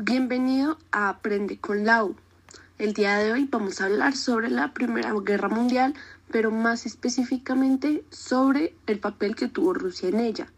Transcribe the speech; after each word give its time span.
Bienvenido 0.00 0.78
a 0.92 1.08
Aprende 1.08 1.58
con 1.58 1.84
Lau. 1.84 2.14
El 2.78 2.92
día 2.92 3.18
de 3.18 3.32
hoy 3.32 3.48
vamos 3.50 3.80
a 3.80 3.86
hablar 3.86 4.14
sobre 4.14 4.48
la 4.48 4.72
Primera 4.72 5.12
Guerra 5.12 5.48
Mundial, 5.48 5.92
pero 6.30 6.52
más 6.52 6.86
específicamente 6.86 8.04
sobre 8.08 8.76
el 8.86 9.00
papel 9.00 9.34
que 9.34 9.48
tuvo 9.48 9.74
Rusia 9.74 10.08
en 10.08 10.20
ella. 10.20 10.52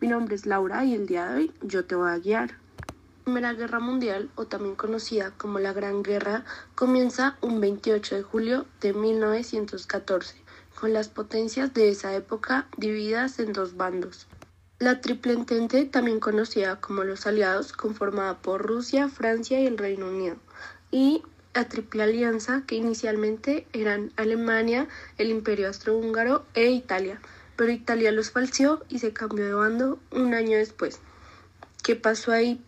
Mi 0.00 0.08
nombre 0.08 0.34
es 0.34 0.46
Laura 0.46 0.82
y 0.86 0.94
el 0.94 1.06
día 1.06 1.28
de 1.28 1.36
hoy 1.36 1.52
yo 1.60 1.84
te 1.84 1.94
voy 1.94 2.10
a 2.10 2.16
guiar. 2.16 2.52
La 2.52 3.24
Primera 3.24 3.52
Guerra 3.52 3.80
Mundial, 3.80 4.30
o 4.34 4.46
también 4.46 4.76
conocida 4.76 5.30
como 5.32 5.58
la 5.58 5.74
Gran 5.74 6.02
Guerra, 6.02 6.46
comienza 6.74 7.36
un 7.42 7.60
28 7.60 8.16
de 8.16 8.22
julio 8.22 8.64
de 8.80 8.94
1914, 8.94 10.36
con 10.80 10.94
las 10.94 11.08
potencias 11.08 11.74
de 11.74 11.90
esa 11.90 12.14
época 12.14 12.66
divididas 12.78 13.40
en 13.40 13.52
dos 13.52 13.76
bandos. 13.76 14.26
La 14.78 15.00
Triple 15.00 15.32
Entente, 15.32 15.86
también 15.86 16.20
conocida 16.20 16.82
como 16.82 17.02
los 17.02 17.26
Aliados, 17.26 17.72
conformada 17.72 18.36
por 18.42 18.60
Rusia, 18.60 19.08
Francia 19.08 19.58
y 19.58 19.66
el 19.66 19.78
Reino 19.78 20.08
Unido, 20.08 20.36
y 20.90 21.22
la 21.54 21.66
Triple 21.66 22.02
Alianza, 22.02 22.62
que 22.66 22.74
inicialmente 22.74 23.66
eran 23.72 24.12
Alemania, 24.16 24.86
el 25.16 25.30
Imperio 25.30 25.68
Austrohúngaro 25.68 26.44
e 26.52 26.70
Italia, 26.72 27.22
pero 27.56 27.72
Italia 27.72 28.12
los 28.12 28.30
falseó 28.32 28.84
y 28.90 28.98
se 28.98 29.14
cambió 29.14 29.46
de 29.46 29.54
bando 29.54 29.98
un 30.10 30.34
año 30.34 30.58
después. 30.58 31.00
¿Qué 31.82 31.96
pasó 31.96 32.32
ahí? 32.32 32.62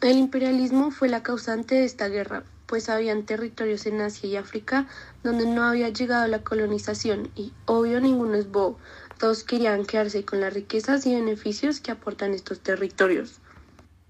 el 0.00 0.18
imperialismo 0.18 0.90
fue 0.90 1.08
la 1.08 1.22
causante 1.22 1.76
de 1.76 1.84
esta 1.84 2.08
guerra, 2.08 2.42
pues 2.70 2.88
habían 2.88 3.26
territorios 3.26 3.84
en 3.86 4.00
Asia 4.00 4.28
y 4.28 4.36
África 4.36 4.86
donde 5.24 5.44
no 5.44 5.64
había 5.64 5.88
llegado 5.88 6.28
la 6.28 6.44
colonización 6.44 7.28
y 7.34 7.52
obvio 7.66 8.00
ninguno 8.00 8.36
es 8.36 8.48
bobo, 8.48 8.78
todos 9.18 9.42
querían 9.42 9.84
quedarse 9.84 10.24
con 10.24 10.40
las 10.40 10.54
riquezas 10.54 11.04
y 11.04 11.16
beneficios 11.16 11.80
que 11.80 11.90
aportan 11.90 12.32
estos 12.32 12.60
territorios. 12.60 13.40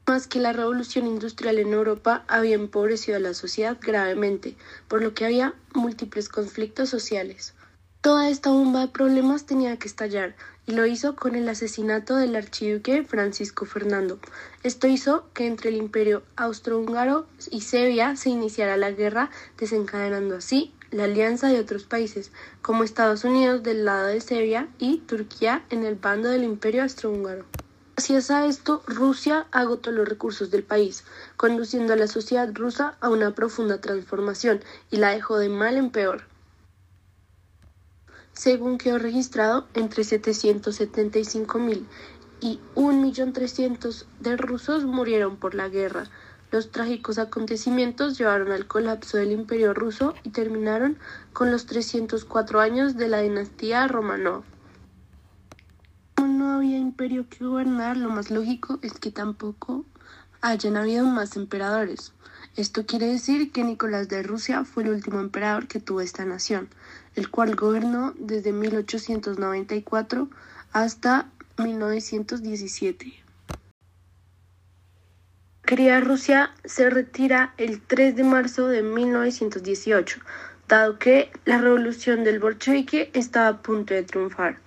Más 0.06 0.26
que 0.26 0.40
la 0.40 0.52
revolución 0.52 1.06
industrial 1.06 1.58
en 1.58 1.72
Europa 1.72 2.22
había 2.28 2.54
empobrecido 2.54 3.16
a 3.16 3.20
la 3.20 3.32
sociedad 3.32 3.78
gravemente, 3.80 4.58
por 4.88 5.00
lo 5.02 5.14
que 5.14 5.24
había 5.24 5.54
múltiples 5.72 6.28
conflictos 6.28 6.90
sociales. 6.90 7.54
Toda 8.02 8.30
esta 8.30 8.48
bomba 8.48 8.80
de 8.80 8.88
problemas 8.88 9.44
tenía 9.44 9.76
que 9.78 9.86
estallar, 9.86 10.34
y 10.66 10.72
lo 10.72 10.86
hizo 10.86 11.16
con 11.16 11.34
el 11.34 11.46
asesinato 11.50 12.16
del 12.16 12.34
archiduque 12.34 13.04
Francisco 13.04 13.66
Fernando. 13.66 14.18
Esto 14.62 14.86
hizo 14.86 15.26
que 15.34 15.46
entre 15.46 15.68
el 15.68 15.76
imperio 15.76 16.22
austrohúngaro 16.36 17.26
y 17.50 17.60
Serbia 17.60 18.16
se 18.16 18.30
iniciara 18.30 18.78
la 18.78 18.90
guerra, 18.90 19.28
desencadenando 19.58 20.36
así 20.36 20.72
la 20.90 21.04
alianza 21.04 21.48
de 21.48 21.60
otros 21.60 21.84
países, 21.84 22.32
como 22.62 22.84
Estados 22.84 23.24
Unidos 23.24 23.62
del 23.62 23.84
lado 23.84 24.06
de 24.06 24.22
Serbia 24.22 24.68
y 24.78 25.00
Turquía 25.00 25.62
en 25.68 25.84
el 25.84 25.96
bando 25.96 26.30
del 26.30 26.44
Imperio 26.44 26.84
Austrohúngaro. 26.84 27.44
Gracias 27.96 28.30
a 28.30 28.46
esto, 28.46 28.82
Rusia 28.86 29.46
agotó 29.52 29.90
los 29.90 30.08
recursos 30.08 30.50
del 30.50 30.62
país, 30.62 31.04
conduciendo 31.36 31.92
a 31.92 31.96
la 31.96 32.06
sociedad 32.06 32.48
rusa 32.54 32.96
a 33.00 33.10
una 33.10 33.34
profunda 33.34 33.82
transformación 33.82 34.64
y 34.90 34.96
la 34.96 35.10
dejó 35.10 35.36
de 35.36 35.50
mal 35.50 35.76
en 35.76 35.90
peor. 35.90 36.22
Según 38.40 38.78
quedó 38.78 38.96
registrado, 38.96 39.68
entre 39.74 40.02
775.000 40.02 41.84
y 42.40 42.58
1.300.000 42.74 44.06
de 44.20 44.38
rusos 44.38 44.86
murieron 44.86 45.36
por 45.36 45.54
la 45.54 45.68
guerra, 45.68 46.04
los 46.50 46.70
trágicos 46.70 47.18
acontecimientos 47.18 48.16
llevaron 48.16 48.50
al 48.50 48.66
colapso 48.66 49.18
del 49.18 49.32
Imperio 49.32 49.74
ruso 49.74 50.14
y 50.22 50.30
terminaron 50.30 50.96
con 51.34 51.50
los 51.50 51.66
304 51.66 52.60
años 52.60 52.96
de 52.96 53.08
la 53.08 53.20
dinastía 53.20 53.86
Romanov. 53.86 54.42
Como 56.14 56.32
no 56.32 56.54
había 56.54 56.78
imperio 56.78 57.28
que 57.28 57.44
gobernar, 57.44 57.98
lo 57.98 58.08
más 58.08 58.30
lógico 58.30 58.78
es 58.80 58.94
que 58.94 59.10
tampoco 59.10 59.84
hayan 60.40 60.76
habido 60.76 61.06
más 61.06 61.36
emperadores. 61.36 62.12
Esto 62.56 62.86
quiere 62.86 63.06
decir 63.06 63.52
que 63.52 63.64
Nicolás 63.64 64.08
de 64.08 64.22
Rusia 64.22 64.64
fue 64.64 64.82
el 64.82 64.90
último 64.90 65.20
emperador 65.20 65.68
que 65.68 65.80
tuvo 65.80 66.00
esta 66.00 66.24
nación, 66.24 66.68
el 67.14 67.30
cual 67.30 67.54
gobernó 67.54 68.14
desde 68.18 68.52
1894 68.52 70.28
hasta 70.72 71.28
1917 71.58 73.20
querida 75.70 76.00
Rusia 76.00 76.50
se 76.64 76.90
retira 76.90 77.54
el 77.56 77.80
3 77.80 78.16
de 78.16 78.24
marzo 78.24 78.66
de 78.66 78.82
1918, 78.82 80.20
dado 80.66 80.98
que 80.98 81.30
la 81.44 81.58
revolución 81.58 82.24
del 82.24 82.40
bolchevique 82.40 83.08
estaba 83.12 83.46
a 83.46 83.62
punto 83.62 83.94
de 83.94 84.02
triunfar. 84.02 84.58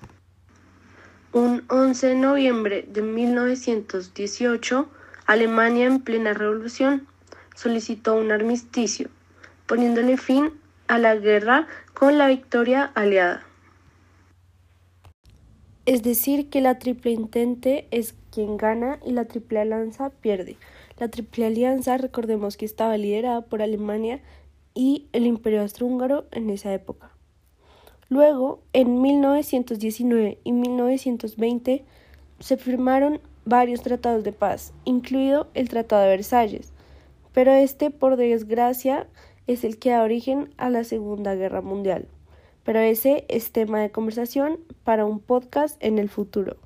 Un 1.34 1.66
11 1.68 2.08
de 2.08 2.16
noviembre 2.16 2.86
de 2.88 3.02
1918, 3.02 4.90
Alemania 5.26 5.86
en 5.86 6.02
plena 6.02 6.34
revolución 6.34 7.08
solicitó 7.56 8.16
un 8.16 8.32
armisticio, 8.32 9.10
poniéndole 9.66 10.18
fin 10.18 10.52
a 10.88 10.98
la 10.98 11.16
guerra 11.16 11.68
con 11.94 12.18
la 12.18 12.28
victoria 12.28 12.92
aliada. 12.96 13.44
Es 15.86 16.02
decir, 16.02 16.50
que 16.50 16.62
la 16.62 16.80
triple 16.80 17.12
intente 17.12 17.88
es 17.92 18.16
quien 18.32 18.58
gana 18.58 19.00
y 19.06 19.12
la 19.12 19.26
triple 19.26 19.60
alianza 19.60 20.10
pierde. 20.10 20.58
La 21.00 21.08
Triple 21.08 21.48
Alianza, 21.48 21.98
recordemos 21.98 22.56
que 22.56 22.66
estaba 22.66 22.98
liderada 22.98 23.42
por 23.42 23.62
Alemania 23.62 24.22
y 24.76 25.08
el 25.12 25.26
Imperio 25.26 25.62
Austrohúngaro 25.62 26.26
en 26.32 26.50
esa 26.50 26.74
época. 26.74 27.12
Luego, 28.10 28.62
en 28.74 29.02
1919 29.02 30.38
y 30.44 30.52
1920, 30.52 31.84
se 32.40 32.58
firmaron 32.58 33.22
varios 33.46 33.82
tratados 33.82 34.24
de 34.24 34.32
paz, 34.32 34.74
incluido 34.86 35.48
el 35.54 35.70
Tratado 35.70 36.04
de 36.04 36.10
Versalles, 36.10 36.74
pero 37.34 37.52
este, 37.52 37.90
por 37.90 38.16
desgracia, 38.16 39.08
es 39.48 39.64
el 39.64 39.78
que 39.78 39.90
da 39.92 40.04
origen 40.04 40.54
a 40.58 40.70
la 40.70 40.84
Segunda 40.84 41.36
Guerra 41.36 41.62
Mundial. 41.62 42.08
Pero 42.64 42.80
ese 42.80 43.26
es 43.28 43.52
tema 43.52 43.82
de 43.82 43.92
conversación 43.92 44.60
para 44.84 45.06
un 45.06 45.20
podcast 45.20 45.76
en 45.84 46.00
el 46.00 46.10
futuro. 46.10 46.58